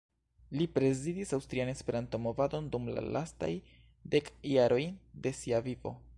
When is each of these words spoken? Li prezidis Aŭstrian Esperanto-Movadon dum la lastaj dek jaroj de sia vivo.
Li 0.59 0.65
prezidis 0.77 1.33
Aŭstrian 1.37 1.71
Esperanto-Movadon 1.73 2.71
dum 2.77 2.89
la 2.97 3.05
lastaj 3.19 3.51
dek 4.17 4.35
jaroj 4.55 4.83
de 5.27 5.39
sia 5.43 5.63
vivo. 5.71 5.99